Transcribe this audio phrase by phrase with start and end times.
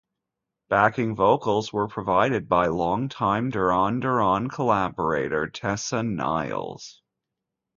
[0.67, 7.03] Backing vocals were provided by longtime Duran Duran collaborator Tessa Niles.